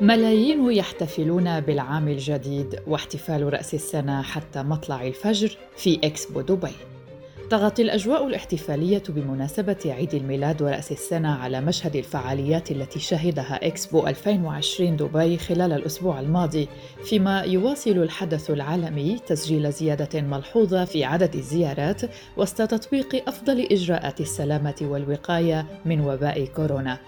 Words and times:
ملايين 0.00 0.72
يحتفلون 0.72 1.60
بالعام 1.60 2.08
الجديد 2.08 2.80
واحتفال 2.86 3.52
رأس 3.52 3.74
السنة 3.74 4.22
حتى 4.22 4.62
مطلع 4.62 5.06
الفجر 5.06 5.56
في 5.76 6.00
إكسبو 6.04 6.40
دبي. 6.40 6.89
طغت 7.50 7.80
الأجواء 7.80 8.26
الاحتفالية 8.26 9.02
بمناسبة 9.08 9.76
عيد 9.86 10.14
الميلاد 10.14 10.62
ورأس 10.62 10.92
السنة 10.92 11.28
على 11.28 11.60
مشهد 11.60 11.96
الفعاليات 11.96 12.70
التي 12.70 12.98
شهدها 13.00 13.66
إكسبو 13.66 14.06
2020 14.06 14.96
دبي 14.96 15.38
خلال 15.38 15.72
الأسبوع 15.72 16.20
الماضي، 16.20 16.68
فيما 17.04 17.40
يواصل 17.40 17.90
الحدث 17.90 18.50
العالمي 18.50 19.18
تسجيل 19.26 19.72
زيادة 19.72 20.20
ملحوظة 20.20 20.84
في 20.84 21.04
عدد 21.04 21.34
الزيارات 21.34 22.02
وسط 22.36 22.56
تطبيق 22.56 23.28
أفضل 23.28 23.60
إجراءات 23.60 24.20
السلامة 24.20 24.76
والوقاية 24.80 25.66
من 25.84 26.00
وباء 26.00 26.44
كورونا. 26.44 26.98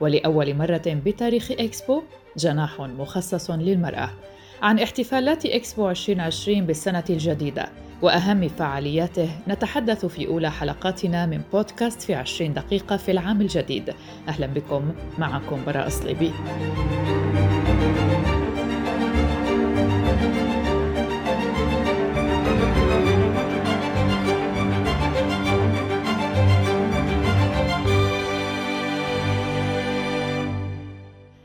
ولأول 0.00 0.54
مرة 0.54 0.82
بتاريخ 0.86 1.50
إكسبو 1.52 2.02
جناح 2.36 2.80
مخصص 2.80 3.50
للمرأة 3.50 4.10
عن 4.62 4.78
احتفالات 4.78 5.46
إكسبو 5.46 5.90
2020 5.90 6.66
بالسنة 6.66 7.04
الجديدة 7.10 7.68
وأهم 8.02 8.48
فعالياته 8.48 9.30
نتحدث 9.48 10.06
في 10.06 10.26
أولى 10.26 10.50
حلقاتنا 10.50 11.26
من 11.26 11.42
بودكاست 11.52 12.02
في 12.02 12.14
20 12.14 12.54
دقيقة 12.54 12.96
في 12.96 13.10
العام 13.10 13.40
الجديد. 13.40 13.94
أهلا 14.28 14.46
بكم 14.46 14.92
معكم 15.18 15.64
براء 15.66 15.88
صليبي. 15.88 16.32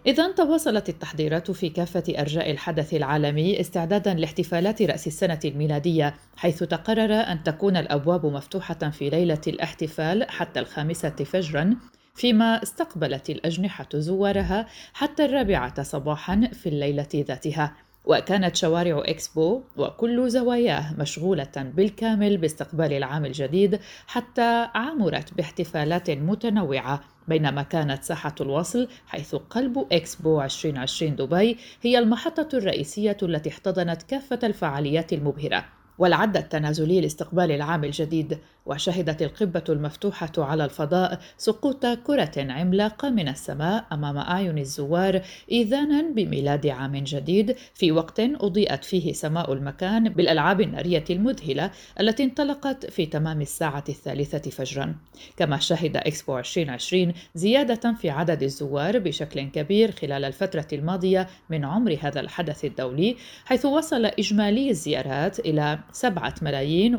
إذا 0.08 0.32
تواصلت 0.32 0.90
التحضيرات 0.90 1.52
في 1.52 1.70
كافة 1.70 2.04
أرجاء 2.20 2.52
الحدث 2.52 2.94
العالمي 2.94 3.60
استعدادا 3.60 4.14
لاحتفالات 4.14 4.82
رأس 4.82 5.08
السنة 5.08 5.40
الميلادية، 5.46 6.16
حيث 6.38 6.64
تقرر 6.64 7.14
أن 7.14 7.44
تكون 7.44 7.78
الأبواب 7.78 8.26
مفتوحة 8.26 8.74
في 8.74 9.10
ليلة 9.10 9.42
الاحتفال 9.48 10.30
حتى 10.30 10.60
الخامسة 10.60 11.10
فجرا، 11.10 11.76
فيما 12.16 12.64
استقبلت 12.64 13.30
الأجنحة 13.30 13.88
زوارها 13.94 14.68
حتى 14.94 15.26
الرابعة 15.26 15.84
صباحا 15.84 16.50
في 16.54 16.70
الليلة 16.70 17.10
ذاتها. 17.16 17.76
وكانت 18.06 18.56
شوارع 18.56 19.02
إكسبو 19.06 19.62
وكل 19.78 20.30
زواياه 20.30 20.94
مشغولة 21.00 21.52
بالكامل 21.56 22.38
باستقبال 22.38 22.94
العام 22.94 23.26
الجديد 23.26 23.80
حتى 24.08 24.68
عمرت 24.76 25.34
باحتفالات 25.34 26.10
متنوعة 26.10 27.04
بينما 27.28 27.64
كانت 27.64 28.04
ساحة 28.04 28.36
الوصل 28.42 28.88
حيث 29.08 29.36
قلب 29.36 29.88
إكسبو 29.92 30.42
2020 30.42 31.16
دبي 31.16 31.58
هي 31.82 32.00
المحطة 32.00 32.58
الرئيسية 32.58 33.18
التي 33.24 33.50
احتضنت 33.50 34.04
كافة 34.04 34.40
الفعاليات 34.44 35.14
المبهرة 35.14 35.66
والعد 35.98 36.38
التنازلي 36.38 37.02
لاستقبال 37.02 37.52
العام 37.52 37.84
الجديد 37.84 38.38
وشهدت 38.68 39.22
القبة 39.22 39.64
المفتوحة 39.70 40.32
على 40.38 40.66
الفضاء 40.66 41.20
سقوط 41.38 41.86
كرة 41.86 42.32
عملاقة 42.38 43.10
من 43.10 43.28
السماء 43.28 43.86
أمام 43.92 44.18
أعين 44.18 44.58
الزوار 44.58 45.22
إيذانا 45.52 46.02
بميلاد 46.16 46.68
عام 46.68 46.98
جديد. 46.98 47.56
في 47.74 47.92
وقت 47.92 48.20
أضيئت 48.20 48.84
فيه 48.84 49.14
سماء 49.14 49.54
المكان 49.54 50.10
بالألعاب 50.10 50.62
النارية 50.62 51.04
المذهلة 51.10 51.72
التي 52.00 52.24
انطلقت 52.24 52.86
في 52.86 53.06
تمام 53.06 53.42
الساعة 53.42 53.84
الثالثة 53.90 54.52
فجرا. 54.52 54.96
كما 55.38 55.60
شهد 55.60 55.98
إكسبو 55.98 56.38
2020 56.38 57.14
زيادة 57.36 57.94
في 57.94 58.10
عدد 58.10 58.44
الزوار 58.44 59.00
بشكل 59.00 59.42
كبير 59.42 59.92
خلال 59.92 60.26
الفترة 60.26 60.68
الماضية 60.74 61.28
من 61.50 61.66
عمر 61.66 61.98
هذا 62.02 62.20
الحدث 62.20 62.66
الدولي 62.66 63.16
حيث 63.46 63.66
وصل 63.66 64.06
إجمالي 64.06 64.70
الزيارات 64.70 65.40
إلى 65.40 65.80
7 65.92 66.36
ملايين 66.42 66.96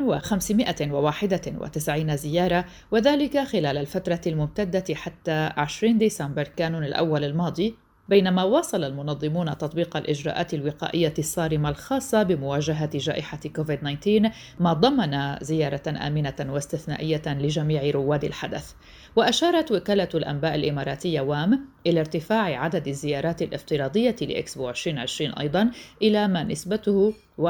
و167 0.00 1.60
وتسعين 1.60 2.16
زيارة 2.16 2.64
وذلك 2.90 3.38
خلال 3.38 3.78
الفترة 3.78 4.20
الممتدة 4.26 4.94
حتى 4.94 5.50
20 5.56 5.98
ديسمبر 5.98 6.42
كانون 6.42 6.84
الأول 6.84 7.24
الماضي 7.24 7.74
بينما 8.08 8.42
واصل 8.42 8.84
المنظمون 8.84 9.58
تطبيق 9.58 9.96
الإجراءات 9.96 10.54
الوقائية 10.54 11.14
الصارمة 11.18 11.68
الخاصة 11.68 12.22
بمواجهة 12.22 12.90
جائحة 12.94 13.40
كوفيد-19 13.56 14.30
ما 14.60 14.72
ضمن 14.72 15.36
زيارة 15.42 15.82
آمنة 16.06 16.34
واستثنائية 16.40 17.22
لجميع 17.26 17.90
رواد 17.90 18.24
الحدث. 18.24 18.72
وأشارت 19.16 19.72
وكالة 19.72 20.08
الأنباء 20.14 20.54
الإماراتية 20.54 21.20
وام 21.20 21.71
إلى 21.86 22.00
ارتفاع 22.00 22.64
عدد 22.64 22.88
الزيارات 22.88 23.42
الافتراضية 23.42 24.16
لإكسبو 24.20 24.70
2020 24.70 25.32
أيضا 25.32 25.70
إلى 26.02 26.28
ما 26.28 26.42
نسبته 26.42 27.14
31.6 27.38 27.46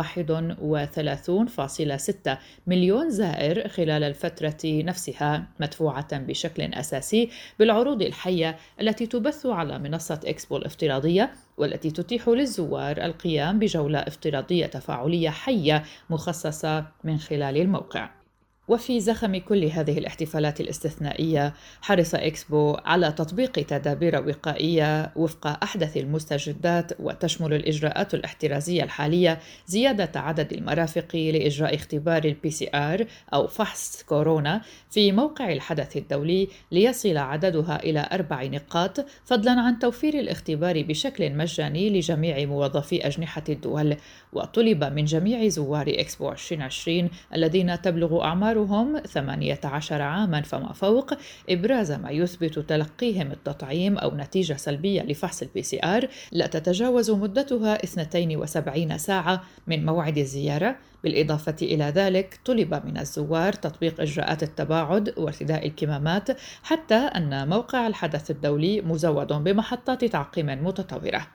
مليون 2.66 3.10
زائر 3.10 3.68
خلال 3.68 4.04
الفترة 4.04 4.58
نفسها 4.64 5.46
مدفوعة 5.60 6.18
بشكل 6.18 6.62
أساسي 6.62 7.30
بالعروض 7.58 8.02
الحية 8.02 8.56
التي 8.80 9.06
تبث 9.06 9.46
على 9.46 9.78
منصة 9.78 10.20
إكسبو 10.26 10.56
الافتراضية 10.56 11.32
والتي 11.56 11.90
تتيح 11.90 12.28
للزوار 12.28 13.04
القيام 13.04 13.58
بجولة 13.58 13.98
افتراضية 13.98 14.66
تفاعلية 14.66 15.30
حية 15.30 15.82
مخصصة 16.10 16.86
من 17.04 17.18
خلال 17.18 17.56
الموقع. 17.56 18.21
وفي 18.68 19.00
زخم 19.00 19.36
كل 19.36 19.64
هذه 19.64 19.98
الاحتفالات 19.98 20.60
الاستثنائية 20.60 21.54
حرص 21.80 22.14
إكسبو 22.14 22.76
على 22.84 23.12
تطبيق 23.12 23.52
تدابير 23.52 24.28
وقائية 24.28 25.12
وفق 25.16 25.46
أحدث 25.62 25.96
المستجدات 25.96 26.92
وتشمل 27.00 27.54
الإجراءات 27.54 28.14
الاحترازية 28.14 28.82
الحالية 28.82 29.38
زيادة 29.66 30.20
عدد 30.20 30.52
المرافق 30.52 31.16
لإجراء 31.16 31.74
اختبار 31.74 32.24
ال 32.24 32.50
PCR 32.50 33.06
أو 33.34 33.46
فحص 33.46 34.02
كورونا 34.02 34.60
في 34.90 35.12
موقع 35.12 35.52
الحدث 35.52 35.96
الدولي 35.96 36.48
ليصل 36.72 37.16
عددها 37.16 37.82
إلى 37.82 38.08
أربع 38.12 38.44
نقاط 38.44 39.06
فضلا 39.24 39.60
عن 39.60 39.78
توفير 39.78 40.14
الاختبار 40.14 40.82
بشكل 40.82 41.32
مجاني 41.32 41.90
لجميع 41.90 42.46
موظفي 42.46 43.06
أجنحة 43.06 43.44
الدول. 43.48 43.96
وطلب 44.32 44.84
من 44.84 45.04
جميع 45.04 45.48
زوار 45.48 45.86
إكسبو 45.88 46.30
2020 46.30 47.10
الذين 47.34 47.82
تبلغ 47.82 48.24
أعمارهم 48.24 48.52
أعمارهم 48.52 48.98
18 48.98 50.02
عاما 50.02 50.42
فما 50.42 50.72
فوق 50.72 51.14
إبراز 51.50 51.92
ما 51.92 52.10
يثبت 52.10 52.58
تلقيهم 52.58 53.32
التطعيم 53.32 53.98
أو 53.98 54.16
نتيجة 54.16 54.54
سلبية 54.54 55.02
لفحص 55.02 55.42
ال 55.42 55.62
PCR 55.62 56.08
لا 56.32 56.46
تتجاوز 56.46 57.10
مدتها 57.10 57.84
72 57.84 58.98
ساعة 58.98 59.42
من 59.66 59.86
موعد 59.86 60.18
الزيارة. 60.18 60.76
بالإضافة 61.04 61.56
إلى 61.62 61.84
ذلك 61.84 62.40
طلب 62.44 62.74
من 62.86 62.98
الزوار 62.98 63.52
تطبيق 63.52 64.00
إجراءات 64.00 64.42
التباعد 64.42 65.14
وارتداء 65.16 65.66
الكمامات 65.66 66.28
حتى 66.62 66.94
أن 66.94 67.48
موقع 67.48 67.86
الحدث 67.86 68.30
الدولي 68.30 68.80
مزود 68.80 69.32
بمحطات 69.32 70.04
تعقيم 70.04 70.46
متطورة. 70.46 71.26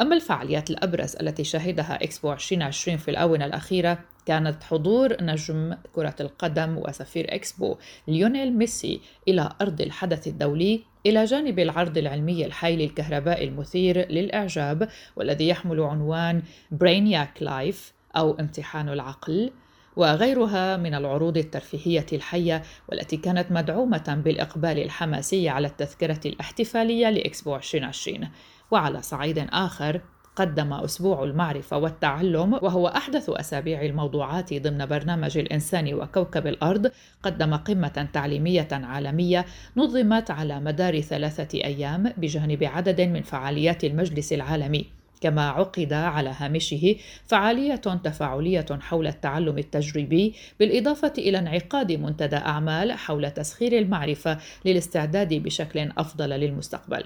أما 0.00 0.16
الفعاليات 0.16 0.70
الأبرز 0.70 1.16
التي 1.16 1.44
شهدها 1.44 2.04
إكسبو 2.04 2.32
2020 2.32 2.96
في 2.98 3.10
الآونة 3.10 3.44
الأخيرة 3.44 3.98
كانت 4.26 4.64
حضور 4.64 5.22
نجم 5.22 5.74
كرة 5.92 6.14
القدم 6.20 6.78
وسفير 6.78 7.34
إكسبو 7.34 7.76
ليونيل 8.08 8.58
ميسي 8.58 9.00
إلى 9.28 9.50
أرض 9.60 9.80
الحدث 9.80 10.26
الدولي 10.26 10.80
إلى 11.06 11.24
جانب 11.24 11.58
العرض 11.58 11.98
العلمي 11.98 12.46
الحي 12.46 12.76
للكهرباء 12.76 13.44
المثير 13.44 14.12
للإعجاب 14.12 14.88
والذي 15.16 15.48
يحمل 15.48 15.80
عنوان 15.80 16.42
برينياك 16.70 17.42
لايف 17.42 17.92
أو 18.16 18.40
امتحان 18.40 18.88
العقل 18.88 19.50
وغيرها 19.96 20.76
من 20.76 20.94
العروض 20.94 21.36
الترفيهية 21.36 22.06
الحية 22.12 22.62
والتي 22.88 23.16
كانت 23.16 23.52
مدعومة 23.52 24.22
بالإقبال 24.24 24.78
الحماسي 24.78 25.48
على 25.48 25.66
التذكرة 25.66 26.20
الاحتفالية 26.26 27.10
لإكسبو 27.10 27.56
2020 27.56 28.28
وعلى 28.72 29.02
صعيد 29.02 29.46
آخر 29.52 30.00
قدم 30.36 30.72
أسبوع 30.72 31.24
المعرفة 31.24 31.78
والتعلم 31.78 32.52
وهو 32.54 32.88
أحدث 32.88 33.30
أسابيع 33.30 33.82
الموضوعات 33.82 34.54
ضمن 34.54 34.86
برنامج 34.86 35.38
الإنسان 35.38 35.94
وكوكب 35.94 36.46
الأرض 36.46 36.90
قدم 37.22 37.54
قمة 37.54 38.08
تعليمية 38.12 38.68
عالمية 38.72 39.46
نظمت 39.76 40.30
على 40.30 40.60
مدار 40.60 41.00
ثلاثة 41.00 41.58
أيام 41.64 42.12
بجانب 42.16 42.64
عدد 42.64 43.00
من 43.00 43.22
فعاليات 43.22 43.84
المجلس 43.84 44.32
العالمي 44.32 44.86
كما 45.20 45.48
عقد 45.48 45.92
على 45.92 46.34
هامشه 46.38 46.96
فعالية 47.26 47.76
تفاعلية 47.76 48.66
حول 48.80 49.06
التعلم 49.06 49.58
التجريبي 49.58 50.34
بالإضافة 50.60 51.12
إلى 51.18 51.38
انعقاد 51.38 51.92
منتدى 51.92 52.36
أعمال 52.36 52.92
حول 52.92 53.30
تسخير 53.30 53.78
المعرفة 53.78 54.38
للاستعداد 54.64 55.34
بشكل 55.34 55.90
أفضل 55.98 56.30
للمستقبل. 56.30 57.04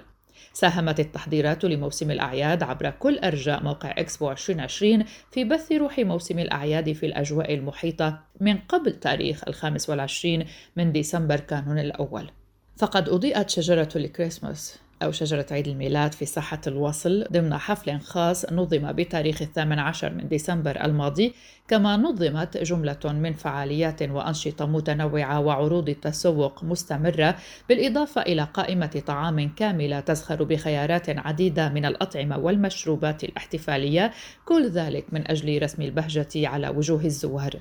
ساهمت 0.57 1.01
التحضيرات 1.01 1.65
لموسم 1.65 2.11
الأعياد 2.11 2.63
عبر 2.63 2.91
كل 2.91 3.19
أرجاء 3.19 3.63
موقع 3.63 3.91
إكسبو 3.99 4.31
2020 4.31 5.05
في 5.31 5.45
بث 5.45 5.73
روح 5.73 5.99
موسم 5.99 6.39
الأعياد 6.39 6.93
في 6.93 7.07
الأجواء 7.07 7.55
المحيطة 7.55 8.21
من 8.41 8.59
قبل 8.59 8.93
تاريخ 8.93 9.49
الخامس 9.49 9.91
والعشرين 9.91 10.47
من 10.77 10.93
ديسمبر 10.93 11.41
كانون 11.41 11.79
الأول. 11.79 12.31
فقد 12.77 13.09
أضيئت 13.09 13.51
شجرة 13.51 13.89
الكريسماس. 13.97 14.79
أو 15.03 15.13
شجرة 15.13 15.47
عيد 15.51 15.69
الميلاد 15.69 16.15
في 16.15 16.25
ساحة 16.25 16.61
الوصل 16.67 17.25
ضمن 17.33 17.57
حفل 17.57 18.01
خاص 18.01 18.53
نظم 18.53 18.93
بتاريخ 18.93 19.43
الثامن 19.43 19.79
عشر 19.79 20.13
من 20.15 20.29
ديسمبر 20.29 20.85
الماضي 20.85 21.35
كما 21.69 21.97
نظمت 21.97 22.57
جملة 22.57 22.99
من 23.05 23.33
فعاليات 23.33 24.03
وأنشطة 24.03 24.67
متنوعة 24.67 25.41
وعروض 25.41 25.91
تسوق 25.91 26.65
مستمرة 26.65 27.37
بالإضافة 27.69 28.23
إلى 28.23 28.49
قائمة 28.55 29.03
طعام 29.07 29.49
كاملة 29.49 30.01
تزخر 30.01 30.45
بخيارات 30.45 31.09
عديدة 31.09 31.69
من 31.69 31.85
الأطعمة 31.85 32.39
والمشروبات 32.39 33.25
الاحتفالية 33.25 34.13
كل 34.45 34.69
ذلك 34.69 35.05
من 35.13 35.31
أجل 35.31 35.63
رسم 35.63 35.83
البهجة 35.83 36.49
على 36.49 36.69
وجوه 36.69 37.05
الزوار. 37.05 37.61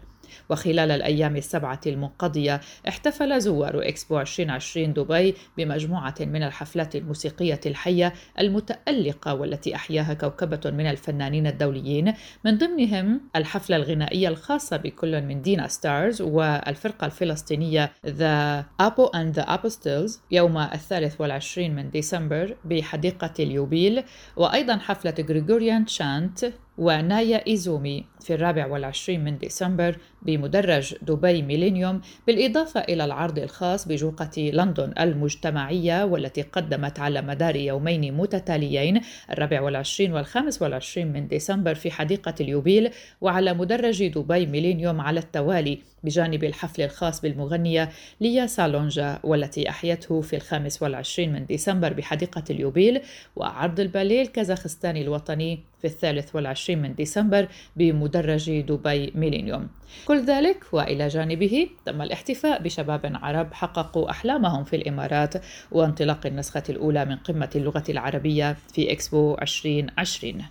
وخلال 0.49 0.91
الأيام 0.91 1.35
السبعة 1.35 1.81
المنقضية 1.87 2.61
احتفل 2.87 3.39
زوار 3.41 3.87
إكسبو 3.87 4.19
2020 4.19 4.93
دبي 4.93 5.35
بمجموعة 5.57 6.15
من 6.19 6.43
الحفلات 6.43 6.95
الموسيقية 6.95 7.59
الحية 7.65 8.13
المتألقة 8.39 9.33
والتي 9.33 9.75
أحياها 9.75 10.13
كوكبة 10.13 10.71
من 10.71 10.85
الفنانين 10.85 11.47
الدوليين. 11.47 12.13
من 12.45 12.57
ضمنهم 12.57 13.21
الحفلة 13.35 13.75
الغنائية 13.75 14.27
الخاصة 14.27 14.77
بكل 14.77 15.21
من 15.21 15.41
دينا 15.41 15.67
ستارز 15.67 16.21
والفرقة 16.21 17.05
الفلسطينية 17.05 17.91
The 18.05 18.63
Apo 18.81 19.09
and 19.13 19.39
the 19.39 19.45
Apostles 19.47 20.19
يوم 20.31 20.57
الثالث 20.57 21.21
والعشرين 21.21 21.75
من 21.75 21.89
ديسمبر 21.89 22.55
بحديقة 22.65 23.33
اليوبيل. 23.39 24.03
وأيضا 24.35 24.77
حفلة 24.77 25.15
غريغوريان 25.29 25.87
شانت 25.87 26.45
ونايا 26.77 27.47
إيزومي 27.47 28.05
في 28.21 28.33
الرابع 28.33 28.67
والعشرين 28.67 29.23
من 29.23 29.37
ديسمبر 29.37 29.97
بمدرج 30.25 30.95
دبي 31.01 31.41
ميلينيوم 31.41 32.01
بالإضافة 32.27 32.79
إلى 32.79 33.05
العرض 33.05 33.39
الخاص 33.39 33.87
بجوقة 33.87 34.41
لندن 34.41 34.93
المجتمعية 34.99 36.03
والتي 36.05 36.41
قدمت 36.41 36.99
على 36.99 37.21
مدار 37.21 37.55
يومين 37.55 38.13
متتاليين 38.13 39.01
الرابع 39.31 39.61
والعشرين 39.61 40.13
والخامس 40.13 40.61
والعشرين 40.61 41.07
من 41.13 41.27
ديسمبر 41.27 41.75
في 41.75 41.91
حديقة 41.91 42.33
اليوبيل 42.41 42.89
وعلى 43.21 43.53
مدرج 43.53 44.07
دبي 44.07 44.45
ميلينيوم 44.45 45.01
على 45.01 45.19
التوالي 45.19 45.79
بجانب 46.03 46.43
الحفل 46.43 46.81
الخاص 46.81 47.21
بالمغنية 47.21 47.89
ليا 48.21 48.45
سالونجا 48.47 49.19
والتي 49.23 49.69
أحيته 49.69 50.21
في 50.21 50.35
الخامس 50.35 50.81
والعشرين 50.81 51.33
من 51.33 51.45
ديسمبر 51.45 51.93
بحديقة 51.93 52.43
اليوبيل 52.49 53.01
وعرض 53.35 53.79
الباليه 53.79 54.21
الكازاخستاني 54.21 55.01
الوطني 55.01 55.59
في 55.81 55.87
الثالث 55.87 56.35
والعشرين 56.35 56.81
من 56.81 56.95
ديسمبر 56.95 57.47
بمدرج 57.75 58.61
دبي 58.61 59.11
ميلينيوم. 59.15 59.67
كل 60.07 60.25
ذلك 60.25 60.63
وإلى 60.71 61.07
جانبه. 61.07 61.69
تم 61.85 62.01
الاحتفاء 62.01 62.61
بشباب 62.61 63.11
عرب 63.21 63.53
حققوا 63.53 64.09
أحلامهم 64.09 64.63
في 64.63 64.75
الإمارات 64.75 65.33
وانطلاق 65.71 66.25
النسخة 66.25 66.63
الأولى 66.69 67.05
من 67.05 67.15
قمة 67.15 67.49
اللغة 67.55 67.83
العربية 67.89 68.57
في 68.73 68.91
إكسبو 68.91 69.35
2020 69.41 70.45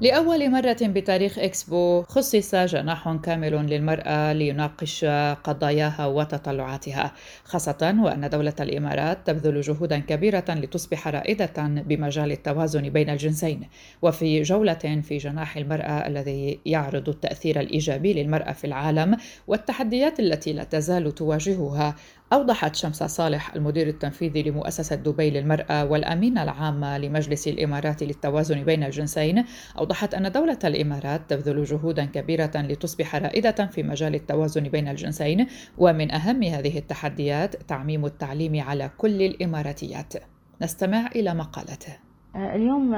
لأول 0.00 0.50
مرة 0.50 0.76
بتاريخ 0.82 1.38
إكسبو 1.38 2.02
خصص 2.02 2.54
جناح 2.54 3.16
كامل 3.16 3.52
للمرأة 3.52 4.32
ليناقش 4.32 5.04
قضاياها 5.44 6.06
وتطلعاتها 6.06 7.12
خاصة 7.44 7.94
وأن 8.00 8.30
دولة 8.30 8.54
الإمارات 8.60 9.18
تبذل 9.26 9.60
جهودا 9.60 9.98
كبيرة 9.98 10.44
لتصبح 10.48 11.08
رائدة 11.08 11.52
بمجال 11.58 12.32
التوازن 12.32 12.88
بين 12.88 13.10
الجنسين 13.10 13.68
وفي 14.02 14.42
جولة 14.42 15.02
في 15.02 15.16
جناح 15.18 15.56
المرأة 15.56 16.06
الذي 16.06 16.60
يعرض 16.66 17.08
التأثير 17.08 17.60
الإيجابي 17.60 18.12
للمرأة 18.12 18.52
في 18.52 18.66
العالم 18.66 19.16
والتحديات 19.46 20.20
التي 20.20 20.52
لا 20.52 20.64
تزال 20.64 21.14
تواجهها. 21.14 21.94
أوضحت 22.32 22.74
شمس 22.74 23.02
صالح 23.02 23.54
المدير 23.54 23.86
التنفيذي 23.86 24.42
لمؤسسة 24.42 24.96
دبي 24.96 25.30
للمرأة 25.30 25.84
والأمينة 25.84 26.42
العامة 26.42 26.98
لمجلس 26.98 27.48
الإمارات 27.48 28.02
للتوازن 28.02 28.64
بين 28.64 28.84
الجنسين. 28.84 29.44
أوضحت 29.78 30.14
أن 30.14 30.32
دولة 30.32 30.58
الإمارات 30.64 31.20
تبذل 31.28 31.64
جهودا 31.64 32.04
كبيرة 32.04 32.50
لتصبح 32.54 33.16
رائدة 33.16 33.66
في 33.66 33.82
مجال 33.82 34.14
التوازن 34.14 34.62
بين 34.62 34.88
الجنسين 34.88 35.46
ومن 35.78 36.10
أهم 36.10 36.42
هذه 36.42 36.78
التحديات 36.78 37.56
تعميم 37.56 38.06
التعليم 38.06 38.60
على 38.60 38.90
كل 38.98 39.22
الإماراتيات. 39.22 40.14
نستمع 40.62 41.06
إلى 41.06 41.34
مقالته. 41.34 41.96
اليوم 42.36 42.90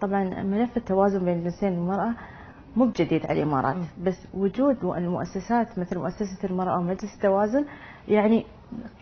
طبعا 0.00 0.42
ملف 0.42 0.76
التوازن 0.76 1.24
بين 1.24 1.38
الجنسين 1.38 1.68
المرأة 1.68 2.14
مو 2.76 2.86
بجديد 2.86 3.26
على 3.26 3.42
الإمارات 3.42 3.76
بس 4.02 4.16
وجود 4.34 4.84
المؤسسات 4.84 5.78
مثل 5.78 5.98
مؤسسة 5.98 6.38
المرأة 6.44 6.78
ومجلس 6.78 7.14
التوازن 7.14 7.64
يعني 8.08 8.46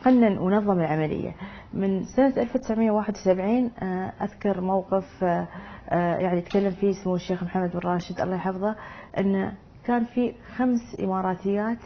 قنن 0.04 0.38
ونظم 0.38 0.80
العملية. 0.80 1.34
من 1.74 2.04
سنة 2.04 2.34
1971 2.36 3.70
آه، 3.78 4.12
أذكر 4.22 4.60
موقف 4.60 5.24
آه، 5.24 5.48
آه، 5.88 6.16
يعني 6.16 6.40
تكلم 6.40 6.70
فيه 6.70 6.92
سمو 6.92 7.14
الشيخ 7.14 7.42
محمد 7.42 7.70
بن 7.70 7.78
راشد 7.78 8.20
الله 8.20 8.34
يحفظه 8.34 8.76
إن 9.18 9.52
كان 9.84 10.04
في 10.04 10.34
خمس 10.56 11.00
إماراتيات 11.00 11.78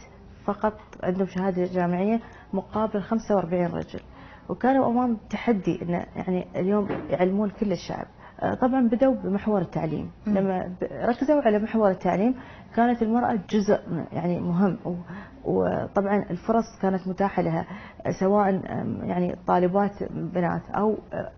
فقط 0.45 0.79
عندهم 1.03 1.27
شهادة 1.27 1.65
جامعية 1.73 2.19
مقابل 2.53 3.01
45 3.01 3.65
رجل. 3.65 3.99
وكانوا 4.49 4.87
أمام 4.91 5.17
تحدي 5.29 5.81
إن 5.81 5.89
يعني 6.15 6.47
اليوم 6.55 6.87
يعلمون 7.09 7.49
كل 7.49 7.71
الشعب. 7.71 8.07
طبعا 8.61 8.87
بدأوا 8.87 9.15
بمحور 9.15 9.61
التعليم. 9.61 10.11
لما 10.27 10.75
ركزوا 10.91 11.41
على 11.41 11.59
محور 11.59 11.91
التعليم 11.91 12.35
كانت 12.75 13.01
المرأة 13.01 13.39
جزء 13.49 13.79
يعني 14.11 14.39
مهم. 14.39 14.77
وطبعا 15.45 16.25
الفرص 16.29 16.79
كانت 16.81 17.07
متاحة 17.07 17.41
لها 17.41 17.65
سواء 18.19 18.61
يعني 19.03 19.35
طالبات 19.47 20.03
بنات 20.13 20.61
أو 20.69 20.97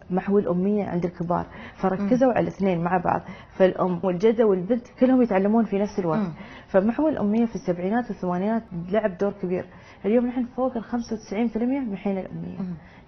محو 0.09 0.39
الأمية 0.39 0.85
عند 0.85 1.05
الكبار. 1.05 1.45
فركزوا 1.81 2.33
على 2.33 2.39
الاثنين 2.39 2.83
مع 2.83 2.97
بعض. 3.05 3.21
فالأم 3.57 3.99
والجدة 4.03 4.45
والبنت 4.45 4.87
كلهم 4.99 5.21
يتعلمون 5.21 5.65
في 5.65 5.79
نفس 5.79 5.99
الوقت. 5.99 6.27
فمحو 6.67 7.07
الأمية 7.07 7.45
في 7.45 7.55
السبعينات 7.55 8.09
والثمانينات 8.09 8.63
لعب 8.91 9.17
دور 9.17 9.33
كبير. 9.41 9.65
اليوم 10.05 10.25
نحن 10.25 10.43
فوق 10.43 10.77
ال 10.77 10.83
95% 10.83 11.91
محينا 11.91 12.19
الأمية. 12.19 12.57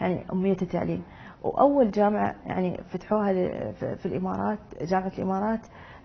يعني 0.02 0.26
أمية 0.34 0.58
التعليم. 0.62 1.04
وأول 1.44 1.92
جامعة 1.92 2.36
يعني 2.46 2.78
فتحوها 2.90 3.34
في 3.96 4.06
الإمارات 4.06 4.60
جامعة 4.82 5.12
الإمارات 5.18 5.60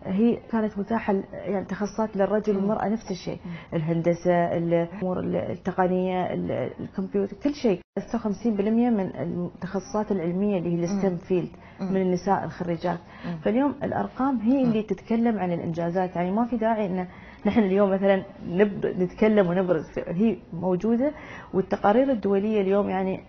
هي 0.07 0.37
كانت 0.53 0.79
متاحة 0.79 1.15
يعني 1.33 1.65
تخصصات 1.65 2.17
للرجل 2.17 2.57
والمرأة 2.57 2.89
نفس 2.89 3.11
الشيء. 3.11 3.39
الهندسة 3.75 4.57
الأمور 4.57 5.21
التقنية 5.21 6.35
الكمبيوتر 6.81 7.37
كل 7.37 7.55
شيء. 7.55 7.81
56% 7.99 8.47
من 8.91 9.01
التخصصات 9.01 10.13
العلمية 10.13 10.59
اللي 10.59 10.77
هي 10.81 10.85
الستم 10.85 11.17
فيلد 11.17 11.49
من 11.81 11.97
النساء 12.03 12.45
الخريجات. 12.45 12.99
فاليوم 13.45 13.75
الأرقام 13.83 14.39
هي 14.41 14.63
اللي 14.63 14.83
تتكلم 14.83 15.39
عن 15.39 15.53
الإنجازات. 15.53 16.17
يعني 16.17 16.31
ما 16.31 16.47
في 16.47 16.57
داعي 16.57 16.87
إن 16.87 17.07
نحن 17.47 17.61
اليوم 17.61 17.91
مثلا 17.91 18.23
نتكلم 19.03 19.47
ونبرز. 19.49 19.87
هي 20.07 20.37
موجودة 20.53 21.13
والتقارير 21.55 22.11
الدولية 22.11 22.61
اليوم 22.61 22.89
يعني 22.91 23.21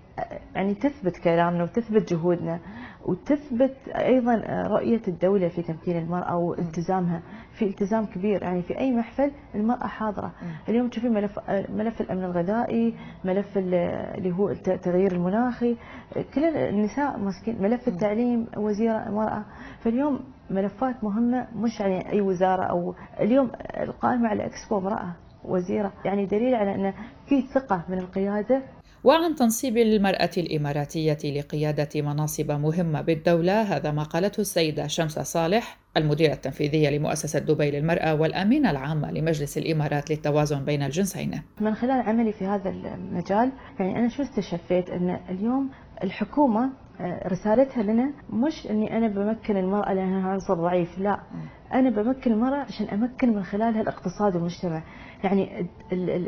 يعني 0.55 0.73
تثبت 0.73 1.17
كلامنا 1.17 1.63
وتثبت 1.63 2.13
جهودنا 2.13 2.59
وتثبت 3.05 3.75
أيضا 3.87 4.35
رؤية 4.67 5.01
الدولة 5.07 5.47
في 5.47 5.61
تمكين 5.61 5.97
المرأة 5.97 6.37
والتزامها 6.37 7.21
في 7.59 7.65
التزام 7.65 8.05
كبير 8.05 8.43
يعني 8.43 8.61
في 8.61 8.77
أي 8.79 8.91
محفل 8.91 9.31
المرأة 9.55 9.87
حاضرة. 9.87 10.31
اليوم 10.69 10.89
تشوفين 10.89 11.13
ملف 11.13 11.39
ملف 11.69 12.01
الأمن 12.01 12.23
الغذائي 12.23 12.95
ملف 13.25 13.57
اللي 13.57 14.31
هو 14.31 14.49
التغيير 14.49 15.11
المناخي 15.11 15.77
كل 16.33 16.43
النساء 16.45 17.17
ماسكين 17.17 17.61
ملف 17.61 17.87
التعليم 17.87 18.47
وزيره 18.57 19.07
المرأة. 19.07 19.43
فاليوم 19.83 20.19
ملفات 20.49 21.03
مهمة 21.03 21.47
مش 21.55 21.79
يعني 21.79 22.11
أي 22.11 22.21
وزارة 22.21 22.63
أو 22.63 22.95
اليوم 23.19 23.51
القائمة 23.79 24.27
على 24.29 24.45
إكسبو 24.45 24.77
امرأة 24.77 25.13
وزيرة. 25.45 25.93
يعني 26.05 26.25
دليل 26.25 26.55
على 26.55 26.75
أن 26.75 26.93
في 27.25 27.41
ثقة 27.41 27.85
من 27.89 27.97
القيادة. 27.99 28.61
وعن 29.05 29.35
تنصيب 29.35 29.77
المرأة 29.77 30.29
الإماراتية 30.37 31.17
لقيادة 31.39 32.01
مناصب 32.01 32.51
مهمة 32.51 33.01
بالدولة 33.01 33.61
هذا 33.61 33.91
ما 33.91 34.03
قالته 34.03 34.41
السيدة 34.41 34.87
شمسة 34.87 35.23
صالح 35.23 35.77
المديرة 35.97 36.33
التنفيذية 36.33 36.89
لمؤسسة 36.89 37.39
دبي 37.39 37.71
للمرأة 37.71 38.15
والأمينة 38.15 38.71
العامة 38.71 39.11
لمجلس 39.11 39.57
الإمارات 39.57 40.09
للتوازن 40.09 40.65
بين 40.65 40.83
الجنسين. 40.83 41.41
من 41.61 41.75
خلال 41.75 42.01
عملي 42.01 42.31
في 42.31 42.45
هذا 42.45 42.69
المجال 42.69 43.51
يعني 43.79 43.99
أنا 43.99 44.09
شو 44.09 44.23
استشفيت؟ 44.23 44.89
أن 44.89 45.19
اليوم 45.29 45.69
الحكومة 46.03 46.69
آه، 46.99 47.27
رسالتها 47.27 47.83
لنا 47.83 48.13
مش 48.29 48.67
إني 48.69 48.97
أنا 48.97 49.07
بمكن 49.07 49.57
المرأة 49.57 49.93
لأنها 49.93 50.29
عنصر 50.29 50.53
ضعيف 50.53 50.99
لا. 50.99 51.19
أنا 51.73 51.89
بمكن 51.89 52.31
المرأة 52.31 52.57
عشان 52.57 52.87
أمكن 52.87 53.35
من 53.35 53.43
خلالها 53.43 53.81
الاقتصاد 53.81 54.35
والمجتمع. 54.35 54.83
يعني 55.25 55.67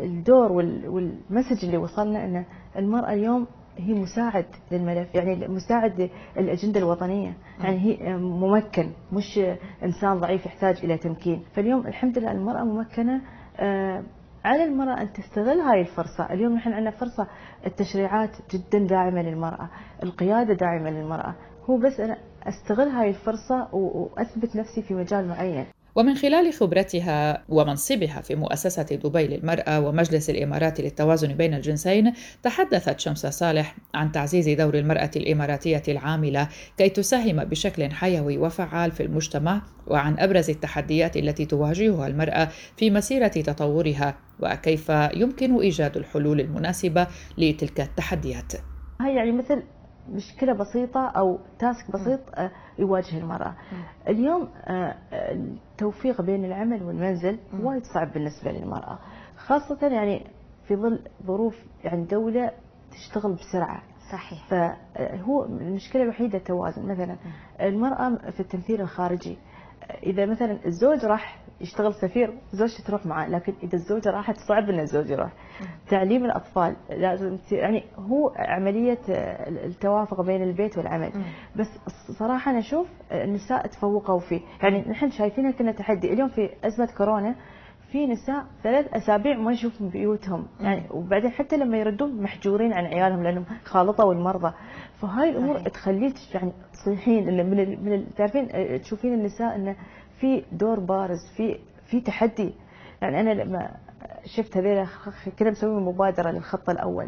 الدور 0.03 0.51
والمسج 0.51 1.65
اللي 1.65 1.77
وصلنا 1.77 2.25
ان 2.25 2.45
المرأة 2.77 3.13
اليوم 3.13 3.47
هي 3.77 3.93
مساعد 3.93 4.45
للملف 4.71 5.15
يعني 5.15 5.47
مساعد 5.47 6.09
للأجندة 6.37 6.79
الوطنية. 6.79 7.33
يعني 7.63 7.77
هي 7.79 8.17
ممكن 8.17 8.89
مش 9.13 9.39
إنسان 9.83 10.19
ضعيف 10.19 10.45
يحتاج 10.45 10.77
إلى 10.83 10.97
تمكين. 10.97 11.43
فاليوم 11.55 11.87
الحمد 11.87 12.17
لله 12.17 12.31
المرأة 12.31 12.63
ممكنة 12.63 13.21
آه، 13.59 14.03
على 14.45 14.63
المرأة 14.63 15.01
أن 15.01 15.13
تستغل 15.13 15.59
هاي 15.59 15.81
الفرصة. 15.81 16.33
اليوم 16.33 16.53
نحن 16.53 16.73
عندنا 16.73 16.91
فرصة 16.91 17.27
التشريعات 17.65 18.29
جدا 18.53 18.79
داعمة 18.87 19.21
للمرأة 19.21 19.69
القيادة 20.03 20.53
داعمة 20.53 20.89
للمرأة. 20.89 21.35
هو 21.69 21.77
بس 21.77 21.99
أنا 21.99 22.17
أستغل 22.43 22.87
هاي 22.87 23.09
الفرصة 23.09 23.75
وأثبت 23.75 24.55
نفسي 24.55 24.81
في 24.81 24.93
مجال 24.93 25.27
معين. 25.27 25.65
ومن 25.97 26.15
خلال 26.15 26.53
خبرتها 26.53 27.43
ومنصبها 27.49 28.21
في 28.21 28.35
مؤسسة 28.35 28.83
دبي 28.83 29.27
للمرأة 29.27 29.79
ومجلس 29.79 30.29
الإمارات 30.29 30.81
للتوازن 30.81 31.33
بين 31.33 31.53
الجنسين 31.53 32.13
تحدثت 32.43 32.99
شمس 32.99 33.25
صالح 33.25 33.75
عن 33.93 34.11
تعزيز 34.11 34.49
دور 34.49 34.77
المرأة 34.77 35.11
الإماراتية 35.15 35.83
العاملة 35.87 36.49
كي 36.77 36.89
تساهم 36.89 37.43
بشكل 37.43 37.91
حيوي 37.91 38.37
وفعال 38.37 38.91
في 38.91 39.03
المجتمع 39.03 39.61
وعن 39.87 40.19
أبرز 40.19 40.49
التحديات 40.49 41.17
التي 41.17 41.45
تواجهها 41.45 42.07
المرأة 42.07 42.49
في 42.77 42.91
مسيرة 42.91 43.27
تطورها 43.27 44.17
وكيف 44.39 44.89
يمكن 45.13 45.59
إيجاد 45.59 45.97
الحلول 45.97 46.39
المناسبة 46.39 47.07
لتلك 47.37 47.81
التحديات. 47.81 48.53
هي 49.01 49.15
يعني 49.15 49.31
مثل 49.31 49.63
مشكلة 50.09 50.53
بسيطة 50.53 51.07
أو 51.07 51.39
تاسك 51.59 51.91
بسيط 51.91 52.19
آه، 52.35 52.51
يواجه 52.79 53.17
المرأة. 53.17 53.55
اليوم 54.07 54.49
آه، 54.65 54.95
التوفيق 55.13 56.21
بين 56.21 56.45
العمل 56.45 56.83
والمنزل 56.83 57.39
وايد 57.63 57.83
صعب 57.83 58.13
بالنسبة 58.13 58.51
للمرأة. 58.51 58.99
خاصة 59.37 59.87
يعني 59.87 60.27
في 60.67 60.75
ظل 60.75 60.99
ظروف 61.25 61.55
يعني 61.83 62.05
دولة 62.05 62.51
تشتغل 62.91 63.33
بسرعة. 63.33 63.81
صحيح. 64.11 64.47
فهو 64.49 65.45
المشكلة 65.45 66.03
الوحيدة 66.03 66.37
التوازن 66.37 66.85
مثلا 66.85 67.15
المرأة 67.61 68.15
في 68.31 68.39
التمثيل 68.39 68.81
الخارجي 68.81 69.37
إذا 70.03 70.25
مثلا 70.25 70.65
الزوج 70.65 71.05
راح 71.05 71.39
يشتغل 71.61 71.93
سفير 71.93 72.33
زوجته 72.51 72.83
تروح 72.83 73.05
معاه 73.05 73.29
لكن 73.29 73.53
إذا 73.63 73.73
الزوجة 73.73 74.09
راحت 74.09 74.35
صعب 74.37 74.69
إن 74.69 74.79
الزوج 74.79 75.09
يروح. 75.09 75.31
تعليم 75.89 76.25
الأطفال 76.25 76.75
لازم 76.89 77.37
يعني 77.51 77.83
هو 77.97 78.33
عملية 78.35 78.99
التوافق 79.65 80.21
بين 80.21 80.43
البيت 80.43 80.77
والعمل. 80.77 81.11
بس 81.55 81.67
صراحة 82.19 82.51
أنا 82.51 82.59
أشوف 82.59 82.87
النساء 83.11 83.67
تفوقوا 83.67 84.19
فيه. 84.19 84.41
يعني 84.63 84.81
نحن 84.89 85.09
شايفينها 85.09 85.51
كنا 85.51 85.71
تحدي. 85.71 86.13
اليوم 86.13 86.29
في 86.29 86.49
أزمة 86.63 86.89
كورونا 86.97 87.35
في 87.91 88.07
نساء 88.07 88.45
ثلاث 88.63 88.93
أسابيع 88.93 89.37
ما 89.37 89.51
نشوفهم 89.51 89.89
بيوتهم. 89.89 90.47
يعني 90.59 90.83
وبعدين 90.91 91.31
حتى 91.31 91.57
لما 91.57 91.77
يردون 91.77 92.21
محجورين 92.21 92.73
عن 92.73 92.85
عيالهم 92.85 93.23
لأنهم 93.23 93.45
خالطوا 93.63 94.13
المرضى 94.13 94.53
فهاي 95.01 95.29
الأمور 95.29 95.59
تخليك 95.59 96.13
يعني 96.33 96.51
تصيحين 96.73 97.25
من 97.49 97.85
من 97.85 98.13
تعرفين 98.15 98.47
تشوفين 98.81 99.13
النساء 99.13 99.55
انه 99.55 99.75
في 100.19 100.43
دور 100.51 100.79
بارز 100.79 101.19
في 101.37 101.59
في 101.85 102.01
تحدي. 102.01 102.51
يعني 103.01 103.19
أنا 103.19 103.29
لما 103.29 103.71
شفت 104.25 104.57
هذيلا 104.57 104.87
كنا 105.39 105.51
مسويين 105.51 105.79
مبادرة 105.79 106.31
للخط 106.31 106.69
الأول. 106.69 107.07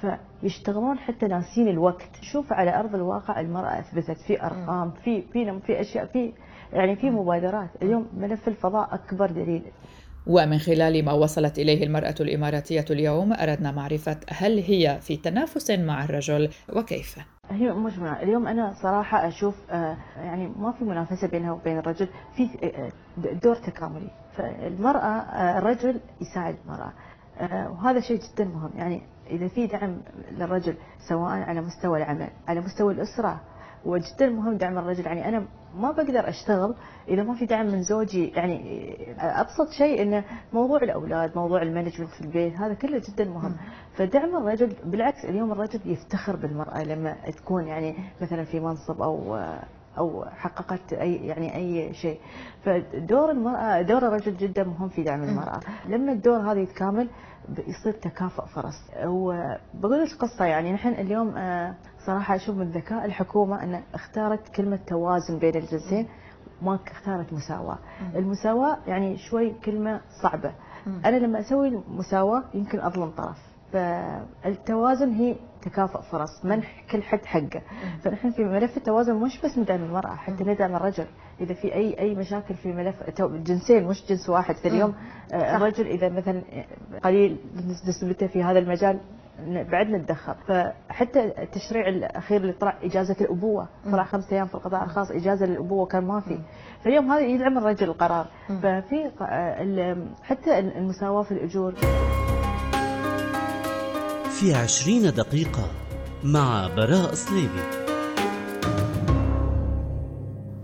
فيشتغلون 0.00 0.98
حتى 0.98 1.26
ناسين 1.26 1.68
الوقت. 1.68 2.10
شوف 2.20 2.52
على 2.52 2.80
أرض 2.80 2.94
الواقع 2.94 3.40
المرأة 3.40 3.80
أثبتت 3.80 4.20
في 4.26 4.42
أرقام 4.42 4.92
في 5.04 5.22
في 5.32 5.60
في 5.66 5.80
أشياء 5.80 6.06
في 6.06 6.32
يعني 6.72 6.96
في 6.96 7.10
مبادرات. 7.10 7.70
اليوم 7.82 8.08
ملف 8.16 8.48
الفضاء 8.48 8.94
أكبر 8.94 9.30
دليل. 9.30 9.62
ومن 10.26 10.58
خلال 10.58 11.04
ما 11.04 11.12
وصلت 11.12 11.58
إليه 11.58 11.84
المرأة 11.84 12.14
الإماراتية 12.20 12.84
اليوم 12.90 13.32
أردنا 13.32 13.72
معرفة 13.72 14.16
هل 14.28 14.58
هي 14.58 14.98
في 15.00 15.16
تنافس 15.16 15.70
مع 15.70 16.04
الرجل 16.04 16.48
وكيف. 16.76 17.18
هي 17.50 17.72
منافسة. 17.72 18.22
اليوم 18.22 18.46
أنا 18.46 18.74
صراحة 18.82 19.28
أشوف 19.28 19.54
آه، 19.70 19.96
يعني 20.16 20.52
ما 20.58 20.72
في 20.72 20.84
منافسة 20.84 21.28
بينها 21.28 21.52
وبين 21.52 21.78
الرجل 21.78 22.08
في 22.36 22.48
آه، 22.64 22.90
دور 23.32 23.54
تكاملي. 23.54 24.10
فالمرأة 24.36 25.20
آه، 25.20 25.58
الرجل 25.58 26.00
يساعد 26.20 26.56
المرأة 26.64 26.92
وهذا 27.70 28.00
شيء 28.00 28.20
جدا 28.20 28.44
مهم. 28.44 28.70
يعني 28.74 29.02
إذا 29.30 29.48
في 29.48 29.66
دعم 29.66 29.96
للرجل 30.30 30.74
سواء 31.08 31.30
على 31.32 31.60
مستوى 31.60 31.98
العمل 31.98 32.28
على 32.48 32.60
مستوى 32.60 32.92
الأسرة 32.94 33.40
وجدا 33.84 34.28
مهم 34.30 34.56
دعم 34.56 34.78
الرجل. 34.78 35.06
يعني 35.06 35.28
أنا 35.28 35.44
ما 35.76 35.90
بقدر 35.90 36.28
أشتغل 36.28 36.74
إذا 37.08 37.22
ما 37.22 37.34
في 37.34 37.46
دعم 37.46 37.66
من 37.66 37.82
زوجي. 37.82 38.28
يعني 38.28 38.96
أبسط 39.18 39.70
شيء 39.78 40.02
إنه 40.02 40.24
موضوع 40.52 40.82
الأولاد 40.82 41.36
موضوع 41.36 41.62
المانجمنت 41.62 42.10
في 42.10 42.20
البيت 42.20 42.56
هذا 42.56 42.74
كله 42.74 43.02
جدا 43.08 43.24
مهم. 43.24 43.56
فدعم 43.96 44.36
الرجل 44.36 44.72
بالعكس 44.84 45.24
اليوم 45.24 45.52
الرجل 45.52 45.80
يفتخر 45.84 46.36
بالمرأة 46.36 46.82
لما 46.84 47.16
تكون 47.36 47.66
يعني 47.66 47.94
مثلا 48.22 48.44
في 48.44 48.60
منصب 48.60 49.02
أو 49.02 49.36
أو 49.98 50.24
حققت 50.24 50.92
أي 50.92 51.14
يعني 51.26 51.56
أي 51.56 51.94
شيء. 51.94 52.20
فدور 52.64 53.30
المرأة 53.30 53.82
دور 53.82 54.08
الرجل 54.08 54.36
جدا 54.36 54.64
مهم 54.64 54.88
في 54.88 55.02
دعم 55.02 55.22
المرأة. 55.22 55.60
لما 55.88 56.12
الدور 56.12 56.36
هذا 56.52 56.60
يتكامل 56.60 57.08
يصير 57.68 57.92
تكافؤ 57.92 58.44
فرص 58.44 58.74
وبقول 59.06 60.02
لك 60.04 60.08
قصة 60.18 60.44
يعني 60.44 60.72
نحن 60.72 60.88
اليوم 60.88 61.36
آه، 61.36 61.74
صراحة 62.06 62.36
أشوف 62.36 62.56
من 62.56 62.70
ذكاء 62.70 63.04
الحكومة 63.04 63.62
أن 63.62 63.82
اختارت 63.94 64.48
كلمة 64.48 64.78
توازن 64.86 65.38
بين 65.38 65.56
الجنسين 65.56 66.08
ما 66.62 66.74
اختارت 66.74 67.32
مساواة. 67.32 67.78
المساواة 68.16 68.76
يعني 68.86 69.16
شوي 69.16 69.50
كلمة 69.64 70.00
صعبة. 70.22 70.52
أنا 71.04 71.16
لما 71.16 71.40
أسوي 71.40 71.80
مساواه 71.88 72.44
يمكن 72.54 72.80
أظلم 72.80 73.10
طرف. 73.10 73.55
فالتوازن 73.76 75.12
هي 75.12 75.36
تكافؤ 75.62 76.00
فرص 76.00 76.44
منح 76.44 76.84
كل 76.90 77.02
حد 77.02 77.24
حقه. 77.24 77.62
فنحن 78.02 78.30
في 78.30 78.44
ملف 78.44 78.76
التوازن 78.76 79.14
مش 79.14 79.40
بس 79.44 79.58
ندعم 79.58 79.82
المرأة 79.84 80.14
حتى 80.14 80.44
ندعم 80.44 80.76
الرجل. 80.76 81.06
إذا 81.40 81.54
في 81.54 81.74
أي 81.74 81.98
أي 81.98 82.14
مشاكل 82.14 82.54
في 82.54 82.72
ملف 82.72 83.10
جنسين 83.20 83.84
مش 83.84 84.06
جنس 84.08 84.28
واحد. 84.28 84.54
في 84.54 84.68
اليوم 84.68 84.94
آه، 85.32 85.56
الرجل 85.56 85.86
إذا 85.86 86.08
مثلا 86.08 86.42
قليل 87.04 87.38
نسبته 87.88 88.26
في 88.26 88.42
هذا 88.42 88.58
المجال 88.58 89.00
بعد 89.46 89.86
نتدخل. 89.86 90.34
فحتى 90.48 91.42
التشريع 91.42 91.88
الأخير 91.88 92.40
اللي 92.40 92.52
طلع 92.52 92.74
إجازة 92.82 93.16
الأبوة 93.20 93.68
طلع 93.84 94.04
خمسة 94.04 94.36
أيام 94.36 94.46
في 94.46 94.54
القطاع 94.54 94.84
الخاص 94.84 95.10
إجازة 95.10 95.46
للأبوة 95.46 95.86
كان 95.86 96.04
ما 96.04 96.20
في. 96.20 96.38
فاليوم 96.84 97.10
هذا 97.10 97.20
يدعم 97.20 97.58
الرجل 97.58 97.88
القرار. 97.88 98.26
ففي 98.62 99.10
آه، 99.22 99.96
حتى 100.22 100.58
المساواة 100.58 101.22
في 101.22 101.32
الأجور. 101.32 101.74
في 104.40 104.54
عشرين 104.54 105.02
دقيقة 105.02 105.70
مع 106.24 106.68
براء 106.76 107.14
صليبي 107.14 107.86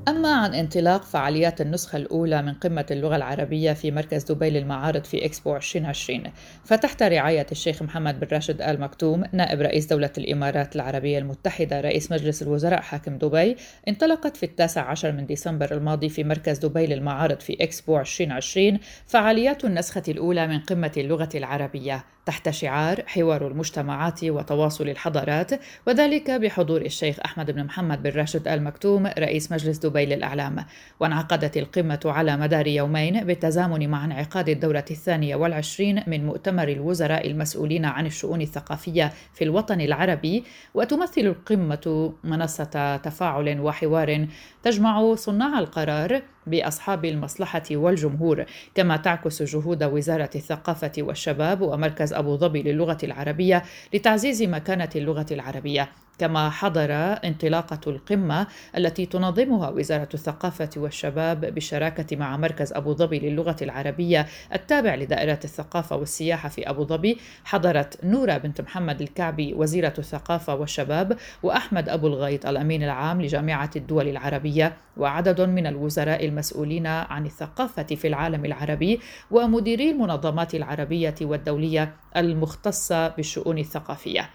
أما 0.09 0.35
عن 0.35 0.55
انطلاق 0.55 1.03
فعاليات 1.03 1.61
النسخة 1.61 1.97
الأولى 1.97 2.43
من 2.43 2.55
قمة 2.55 2.87
اللغة 2.91 3.17
العربية 3.17 3.73
في 3.73 3.91
مركز 3.91 4.25
دبي 4.25 4.51
للمعارض 4.51 5.05
في 5.05 5.25
إكسبو 5.25 5.57
2020 5.57 6.23
فتحت 6.65 7.03
رعاية 7.03 7.47
الشيخ 7.53 7.83
محمد 7.83 8.21
بن 8.21 8.27
راشد 8.33 8.63
آل 8.63 8.81
مكتوم 8.81 9.25
نائب 9.33 9.61
رئيس 9.61 9.87
دولة 9.87 10.11
الإمارات 10.19 10.77
العربية 10.77 11.19
المتحدة 11.19 11.81
رئيس 11.81 12.13
مجلس 12.13 12.43
الوزراء 12.43 12.81
حاكم 12.81 13.19
دبي 13.19 13.57
انطلقت 13.89 14.37
في 14.37 14.43
التاسع 14.43 14.91
عشر 14.91 15.13
من 15.13 15.27
ديسمبر 15.27 15.73
الماضي 15.73 16.09
في 16.09 16.25
مركز 16.25 16.59
دبي 16.59 16.87
للمعارض 16.87 17.41
في 17.41 17.57
إكسبو 17.61 17.99
2020 17.99 18.79
فعاليات 19.07 19.65
النسخة 19.65 20.03
الأولى 20.09 20.47
من 20.47 20.61
قمة 20.61 20.93
اللغة 20.97 21.29
العربية. 21.35 22.05
تحت 22.27 22.51
شعار 22.51 23.03
حوار 23.07 23.47
المجتمعات 23.47 24.25
وتواصل 24.25 24.89
الحضارات 24.89 25.51
وذلك 25.87 26.31
بحضور 26.31 26.81
الشيخ 26.81 27.17
أحمد 27.25 27.51
بن 27.51 27.65
محمد 27.65 28.03
بن 28.03 28.11
راشد 28.11 28.49
آل 28.49 28.65
مكتوم 28.65 29.07
رئيس 29.07 29.53
مجلس 29.53 29.79
دبي 29.79 30.07
للإعلام. 30.07 30.65
وانعقدت 31.01 31.57
القمة 31.57 32.01
على 32.05 32.37
مدار 32.37 32.67
يومين 32.67 33.25
بالتزامن 33.25 33.91
مع 33.91 34.05
انعقاد 34.05 34.49
الدورة 34.49 34.85
الثانية 34.91 35.37
والعشرين 35.37 36.03
من 36.07 36.27
مؤتمر 36.27 36.69
الوزراء 36.69 37.27
المسؤولين 37.27 37.85
عن 37.85 38.07
الشؤون 38.07 38.41
الثقافية 38.41 39.13
في 39.35 39.45
الوطن 39.45 39.81
العربي. 39.81 40.45
وتمثل 40.75 41.21
القمة 41.21 42.13
منصة 42.25 42.97
تفاعل 42.97 43.61
وحوار 43.61 44.27
تجمع 44.63 45.15
صناع 45.15 45.59
القرار 45.59 46.23
بأصحاب 46.47 47.05
المصلحة 47.05 47.63
والجمهور 47.71 48.45
كما 48.75 48.97
تعكس 48.97 49.43
جهود 49.43 49.85
وزارة 49.85 50.31
الثقافة 50.35 50.93
والشباب 50.99 51.61
ومركز 51.61 52.13
أبو 52.13 52.37
ظبي 52.37 52.63
للغة 52.63 52.99
العربية 53.03 53.63
لتعزيز 53.95 54.43
مكانة 54.43 54.91
اللغة 54.97 55.27
العربية. 55.31 55.89
كما 56.19 56.51
حضر 56.51 56.93
انطلاقة 57.25 57.81
القمة 57.87 58.47
التي 58.77 59.07
تنظمها 59.07 59.69
وزارة 59.69 60.09
الثقافة 60.15 60.71
والشباب 60.77 61.41
بالشراكة 61.41 62.17
مع 62.17 62.37
مركز 62.37 62.73
أبو 62.73 62.95
ظبي 62.95 63.19
للغة 63.19 63.57
العربية 63.63 64.27
التابع 64.55 64.95
لدائرة 64.95 65.41
الثقافة 65.45 65.97
والسياحة 65.97 66.49
في 66.49 66.71
أبو 66.71 66.85
ظبي 66.85 67.19
حضرت 67.45 68.05
نورة 68.05 68.37
بنت 68.37 68.61
محمد 68.61 69.03
الكعبي 69.03 69.55
وزيرة 69.55 69.95
الثقافة 69.99 70.55
والشباب 70.55 71.17
وأحمد 71.43 71.89
أبو 71.89 72.07
الغيط 72.07 72.47
الأمين 72.47 72.83
العام 72.83 73.23
لجامعة 73.23 73.71
الدول 73.77 74.09
العربية 74.09 74.77
وعدد 74.97 75.41
من 75.41 75.67
الوزراء 75.67 76.25
المسؤولين 76.25 76.87
عن 76.87 77.27
الثقافة 77.27 77.83
في 77.83 78.09
العالم 78.09 78.45
العربي 78.45 79.01
ومديري 79.31 79.91
المنظمات 79.91 80.55
العربية 80.55 81.15
والدولية 81.23 81.95
المختصة 82.17 83.09
بالشؤون 83.09 83.59
الثقافية. 83.59 84.31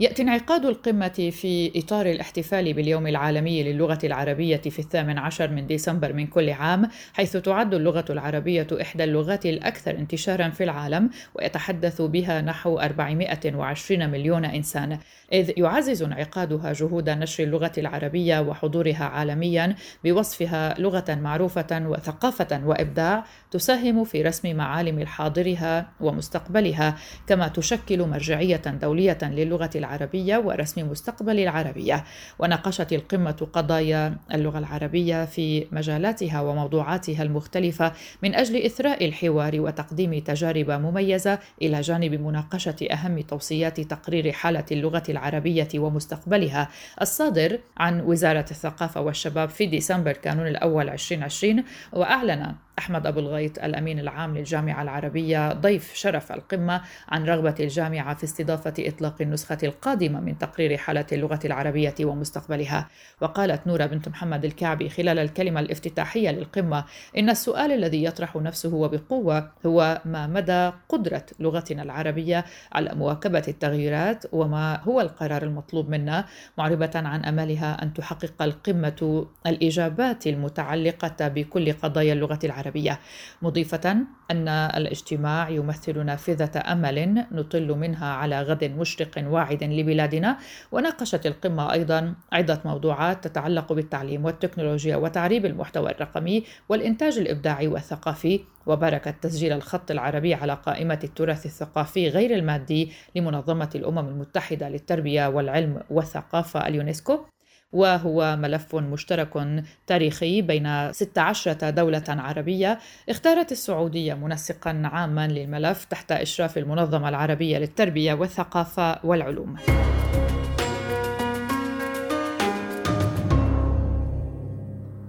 يأتي 0.00 0.22
انعقاد 0.22 0.64
القمة 0.64 1.30
في 1.32 1.72
إطار 1.76 2.06
الاحتفال 2.06 2.72
باليوم 2.72 3.06
العالمي 3.06 3.62
للغة 3.62 3.98
العربية 4.04 4.56
في 4.56 4.78
الثامن 4.78 5.18
عشر 5.18 5.50
من 5.50 5.66
ديسمبر 5.66 6.12
من 6.12 6.26
كل 6.26 6.50
عام 6.50 6.88
حيث 7.12 7.36
تعد 7.36 7.74
اللغة 7.74 8.04
العربية 8.10 8.66
إحدى 8.80 9.04
اللغات 9.04 9.46
الأكثر 9.46 9.90
انتشارا 9.90 10.48
في 10.48 10.64
العالم 10.64 11.10
ويتحدث 11.34 12.02
بها 12.02 12.40
نحو 12.40 12.78
420 12.78 14.10
مليون 14.10 14.44
إنسان. 14.44 14.98
إذ 15.32 15.52
يعزز 15.56 16.02
انعقادها 16.02 16.72
جهود 16.72 17.10
نشر 17.10 17.44
اللغة 17.44 17.72
العربية 17.78 18.40
وحضورها 18.40 19.04
عالميا 19.04 19.74
بوصفها 20.04 20.74
لغة 20.78 21.14
معروفة 21.14 21.88
وثقافة 21.88 22.66
وإبداع 22.66 23.24
تساهم 23.50 24.04
في 24.04 24.22
رسم 24.22 24.56
معالم 24.56 25.06
حاضرها 25.06 25.90
ومستقبلها 26.00 26.96
كما 27.26 27.48
تشكل 27.48 28.02
مرجعية 28.02 28.62
دولية 28.66 29.18
للغة 29.22 29.70
العربية 29.88 30.38
ورسم 30.38 30.90
مستقبل 30.90 31.38
العربية. 31.38 32.04
وناقشت 32.38 32.92
القمة 32.92 33.48
قضايا 33.52 34.16
اللغة 34.34 34.58
العربية 34.58 35.24
في 35.24 35.66
مجالاتها 35.72 36.40
وموضوعاتها 36.40 37.22
المختلفة 37.22 37.92
من 38.22 38.34
أجل 38.34 38.56
إثراء 38.56 39.04
الحوار 39.04 39.60
وتقديم 39.60 40.18
تجارب 40.18 40.70
مميزة 40.70 41.38
إلى 41.62 41.80
جانب 41.80 42.20
مناقشة 42.20 42.76
أهم 42.92 43.20
توصيات 43.20 43.80
تقرير 43.80 44.32
حالة 44.32 44.64
اللغة 44.72 45.02
العربية 45.08 45.68
ومستقبلها. 45.74 46.68
الصادر 47.02 47.58
عن 47.76 48.00
وزارة 48.00 48.46
الثقافة 48.50 49.00
والشباب 49.00 49.48
في 49.48 49.66
ديسمبر 49.66 50.12
كانون 50.12 50.46
الأول 50.46 50.88
2020 50.88 51.64
وأعلن 51.92 52.54
أحمد 52.78 53.06
أبو 53.06 53.20
الغيط 53.20 53.58
الأمين 53.58 53.98
العام 53.98 54.36
للجامعة 54.36 54.82
العربية 54.82 55.52
ضيف 55.52 55.94
شرف 55.94 56.32
القمة 56.32 56.80
عن 57.08 57.24
رغبة 57.24 57.54
الجامعة 57.60 58.14
في 58.14 58.24
استضافة 58.24 58.74
إطلاق 58.78 59.14
النسخة 59.20 59.58
القادمة 59.62 60.20
من 60.20 60.38
تقرير 60.38 60.76
حالة 60.76 61.06
اللغة 61.12 61.40
العربية 61.44 61.94
ومستقبلها. 62.00 62.88
وقالت 63.20 63.66
نورة 63.66 63.86
بنت 63.86 64.08
محمد 64.08 64.44
الكعبي 64.44 64.88
خلال 64.88 65.18
الكلمة 65.18 65.60
الافتتاحية 65.60 66.30
للقمة 66.30 66.84
إن 67.18 67.30
السؤال 67.30 67.72
الذي 67.72 68.04
يطرح 68.04 68.36
نفسه 68.36 68.74
وبقوة 68.74 69.50
هو 69.66 70.00
ما 70.04 70.26
مدى 70.26 70.70
قدرة 70.88 71.26
لغتنا 71.40 71.82
العربية 71.82 72.44
على 72.72 72.94
مواكبة 72.94 73.42
التغييرات 73.48 74.24
وما 74.32 74.80
هو 74.82 75.00
القرار 75.00 75.42
المطلوب 75.42 75.88
منا. 75.88 76.24
معربة 76.58 76.90
عن 76.94 77.24
أملها 77.24 77.82
أن 77.82 77.94
تحقق 77.94 78.42
القمة 78.42 79.26
الإجابات 79.46 80.26
المتعلقة 80.26 81.28
بكل 81.28 81.72
قضايا 81.72 82.12
اللغة 82.12 82.38
العربية. 82.44 82.67
العربية. 82.68 83.00
مضيفة 83.42 83.96
أن 84.30 84.48
الاجتماع 84.48 85.48
يمثل 85.48 86.04
نافذة 86.04 86.72
أمل 86.72 87.26
نطل 87.32 87.68
منها 87.68 88.06
على 88.06 88.42
غد 88.42 88.64
مشرق 88.64 89.24
واعد 89.26 89.64
لبلادنا. 89.64 90.38
وناقشت 90.72 91.26
القمة 91.26 91.72
أيضا 91.72 92.14
عدة 92.32 92.60
موضوعات 92.64 93.24
تتعلق 93.24 93.72
بالتعليم 93.72 94.24
والتكنولوجيا 94.24 94.96
وتعريب 94.96 95.46
المحتوى 95.46 95.90
الرقمي 95.90 96.44
والإنتاج 96.68 97.18
الإبداعي 97.18 97.68
والثقافي. 97.68 98.40
وباركت 98.66 99.14
تسجيل 99.22 99.52
الخط 99.52 99.90
العربي 99.90 100.34
على 100.34 100.54
قائمة 100.54 101.00
التراث 101.04 101.46
الثقافي 101.46 102.08
غير 102.08 102.34
المادي 102.34 102.92
لمنظمة 103.16 103.70
الأمم 103.74 104.08
المتحدة 104.08 104.68
للتربية 104.68 105.26
والعلم 105.28 105.80
والثقافة 105.90 106.66
اليونسكو. 106.66 107.37
وهو 107.72 108.36
ملف 108.36 108.74
مشترك 108.74 109.62
تاريخي 109.86 110.42
بين 110.42 110.92
16 110.92 111.70
دولة 111.70 112.04
عربية 112.08 112.78
اختارت 113.08 113.52
السعودية 113.52 114.14
منسقا 114.14 114.82
عاما 114.84 115.28
للملف 115.28 115.84
تحت 115.84 116.12
إشراف 116.12 116.58
المنظمة 116.58 117.08
العربية 117.08 117.58
للتربية 117.58 118.14
والثقافة 118.14 119.06
والعلوم. 119.06 119.56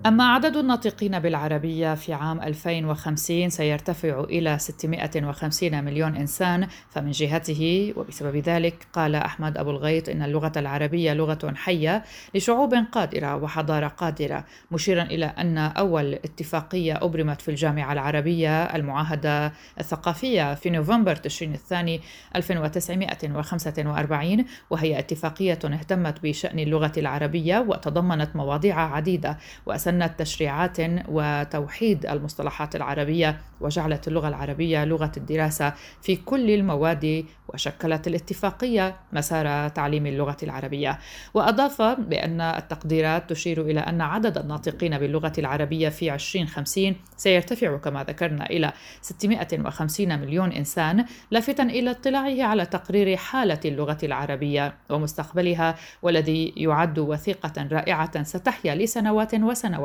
أما 0.09 0.23
عدد 0.23 0.57
الناطقين 0.57 1.19
بالعربية 1.19 1.95
في 1.95 2.13
عام 2.13 2.41
2050 2.41 3.49
سيرتفع 3.49 4.23
إلى 4.23 4.59
650 4.59 5.83
مليون 5.83 6.15
إنسان 6.15 6.67
فمن 6.89 7.11
جهته 7.11 7.93
وبسبب 7.95 8.35
ذلك 8.35 8.87
قال 8.93 9.15
أحمد 9.15 9.57
أبو 9.57 9.71
الغيط 9.71 10.09
إن 10.09 10.21
اللغة 10.21 10.51
العربية 10.57 11.13
لغة 11.13 11.53
حية 11.55 12.03
لشعوب 12.35 12.73
قادرة 12.91 13.35
وحضارة 13.35 13.87
قادرة 13.87 14.45
مشيرا 14.71 15.03
إلى 15.03 15.25
أن 15.25 15.57
أول 15.57 16.13
اتفاقية 16.13 16.99
أبرمت 17.01 17.41
في 17.41 17.51
الجامعة 17.51 17.93
العربية 17.93 18.63
المعاهدة 18.63 19.53
الثقافية 19.79 20.55
في 20.55 20.69
نوفمبر 20.69 21.15
تشرين 21.15 21.53
الثاني 21.53 22.01
1945 22.35 24.45
وهي 24.69 24.99
اتفاقية 24.99 25.59
اهتمت 25.63 26.23
بشأن 26.23 26.59
اللغة 26.59 26.93
العربية 26.97 27.59
وتضمنت 27.59 28.35
مواضيع 28.35 28.95
عديدة 28.95 29.37
وأسنت 29.65 29.98
سنت 29.99 30.19
تشريعات 30.19 30.77
وتوحيد 31.07 32.05
المصطلحات 32.05 32.75
العربية 32.75 33.37
وجعلت 33.61 34.07
اللغة 34.07 34.27
العربية 34.27 34.85
لغة 34.85 35.11
الدراسة 35.17 35.73
في 36.01 36.15
كل 36.15 36.49
المواد 36.49 37.25
وشكلت 37.47 38.07
الاتفاقية 38.07 38.95
مسار 39.13 39.69
تعليم 39.69 40.05
اللغة 40.05 40.37
العربية. 40.43 40.99
وأضاف 41.33 41.81
بأن 41.81 42.41
التقديرات 42.41 43.29
تشير 43.29 43.61
إلى 43.61 43.79
أن 43.79 44.01
عدد 44.01 44.37
الناطقين 44.37 44.97
باللغة 44.97 45.33
العربية 45.37 45.89
في 45.89 46.13
2050 46.13 46.95
سيرتفع 47.17 47.77
كما 47.77 48.03
ذكرنا 48.03 48.45
إلى 48.45 48.73
650 49.01 50.19
مليون 50.19 50.51
إنسان 50.51 51.05
لافتا 51.31 51.63
إلى 51.63 51.91
اطلاعه 51.91 52.43
على 52.43 52.65
تقرير 52.65 53.17
حالة 53.17 53.59
اللغة 53.65 53.97
العربية 54.03 54.73
ومستقبلها 54.89 55.75
والذي 56.01 56.53
يعد 56.57 56.99
وثيقة 56.99 57.67
رائعة 57.71 58.23
ستحيا 58.23 58.75
لسنوات 58.75 59.33
وسنوات 59.33 59.78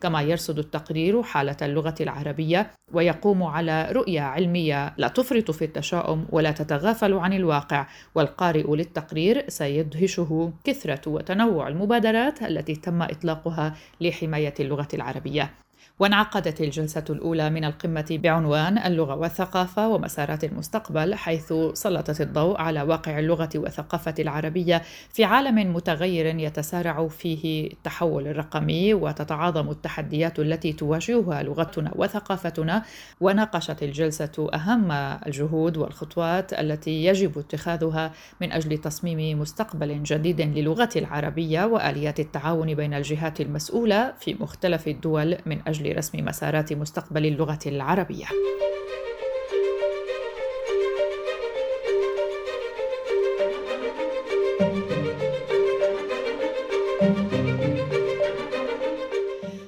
كما 0.00 0.22
يرصد 0.22 0.58
التقرير 0.58 1.22
حالة 1.22 1.56
اللغة 1.62 1.94
العربية 2.00 2.70
ويقوم 2.92 3.42
على 3.42 3.88
رؤية 3.92 4.20
علمية 4.20 4.94
لا 4.96 5.08
تفرط 5.08 5.50
في 5.50 5.64
التشاؤم 5.64 6.26
ولا 6.30 6.50
تتغافل 6.50 7.12
عن 7.12 7.32
الواقع 7.32 7.86
والقارئ 8.14 8.76
للتقرير 8.76 9.44
سيدهشه 9.48 10.52
كثرة 10.64 11.08
وتنوع 11.10 11.68
المبادرات 11.68 12.42
التي 12.42 12.76
تم 12.76 13.02
إطلاقها 13.02 13.74
لحماية 14.00 14.54
اللغة 14.60 14.88
العربية. 14.94 15.50
وانعقدت 15.98 16.60
الجلسة 16.60 17.04
الأولى 17.10 17.50
من 17.50 17.64
القمة 17.64 18.18
بعنوان 18.22 18.78
اللغة 18.78 19.14
والثقافة 19.14 19.88
ومسارات 19.88 20.44
المستقبل 20.44 21.14
حيث 21.14 21.52
سلطت 21.72 22.20
الضوء 22.20 22.60
على 22.60 22.82
واقع 22.82 23.18
اللغة 23.18 23.50
والثقافة 23.54 24.14
العربية 24.18 24.82
في 25.10 25.24
عالم 25.24 25.74
متغير 25.74 26.26
يتسارع 26.26 27.08
فيه 27.08 27.66
التحول 27.72 28.26
الرقمي 28.26 28.94
وتتعاظم 28.94 29.70
التحديات 29.70 30.38
التي 30.38 30.72
تواجهها 30.72 31.42
لغتنا 31.42 31.92
وثقافتنا. 31.96 32.82
وناقشت 33.20 33.82
الجلسة 33.82 34.50
أهم 34.54 34.92
الجهود 35.26 35.76
والخطوات 35.76 36.52
التي 36.52 37.04
يجب 37.04 37.38
اتخاذها 37.38 38.12
من 38.40 38.52
أجل 38.52 38.78
تصميم 38.78 39.40
مستقبل 39.40 40.02
جديد 40.02 40.40
للغة 40.40 40.90
العربية 40.96 41.64
وآليات 41.64 42.20
التعاون 42.20 42.74
بين 42.74 42.94
الجهات 42.94 43.40
المسؤولة 43.40 44.12
في 44.20 44.34
مختلف 44.34 44.88
الدول 44.88 45.36
من 45.46 45.58
أجل 45.66 45.81
رسم 45.86 46.24
مسارات 46.24 46.72
مستقبل 46.72 47.26
اللغة 47.26 47.58
العربية. 47.66 48.26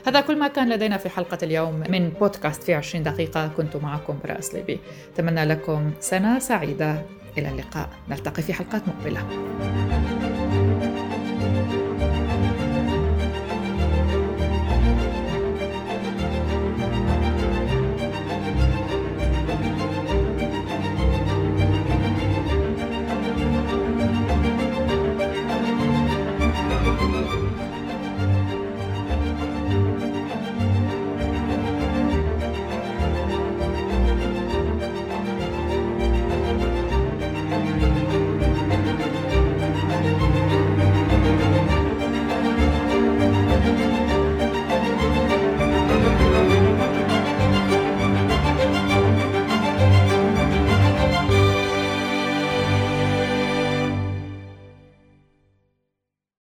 هذا 0.07 0.21
كل 0.21 0.39
ما 0.39 0.49
كان 0.49 0.73
لدينا 0.73 0.97
في 0.97 1.09
حلقة 1.09 1.39
اليوم 1.43 1.83
من 1.89 2.09
بودكاست 2.09 2.63
في 2.63 2.75
20 2.75 3.05
دقيقة. 3.05 3.49
كنت 3.57 3.77
معكم 3.77 4.19
براء 4.25 4.41
صليبي 4.41 4.81
أتمنى 5.15 5.45
لكم 5.45 5.93
سنة 6.01 6.39
سعيدة. 6.39 7.03
إلى 7.39 7.49
اللقاء. 7.49 7.89
نلتقي 8.09 8.43
في 8.43 8.53
حلقات 8.53 8.83
مقبلة. 8.89 9.21